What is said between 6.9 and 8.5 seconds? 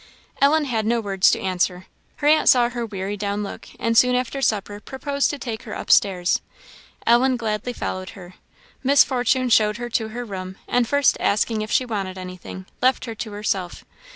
Ellen gladly followed her.